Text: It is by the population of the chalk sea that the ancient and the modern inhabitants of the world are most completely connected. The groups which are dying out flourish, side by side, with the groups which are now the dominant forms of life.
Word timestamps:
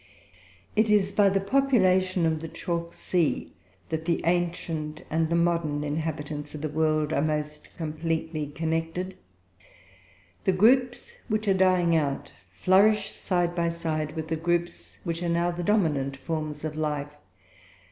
It 0.75 0.89
is 0.89 1.11
by 1.11 1.29
the 1.29 1.39
population 1.39 2.25
of 2.25 2.39
the 2.39 2.47
chalk 2.47 2.91
sea 2.91 3.53
that 3.89 4.05
the 4.05 4.25
ancient 4.25 5.03
and 5.11 5.29
the 5.29 5.35
modern 5.35 5.83
inhabitants 5.83 6.55
of 6.55 6.61
the 6.61 6.69
world 6.69 7.13
are 7.13 7.21
most 7.21 7.67
completely 7.77 8.47
connected. 8.47 9.15
The 10.45 10.53
groups 10.53 11.11
which 11.27 11.47
are 11.47 11.53
dying 11.53 11.95
out 11.95 12.31
flourish, 12.51 13.11
side 13.11 13.53
by 13.53 13.69
side, 13.69 14.15
with 14.15 14.27
the 14.29 14.37
groups 14.37 14.97
which 15.03 15.21
are 15.21 15.29
now 15.29 15.51
the 15.51 15.61
dominant 15.61 16.17
forms 16.17 16.65
of 16.65 16.75
life. 16.75 17.13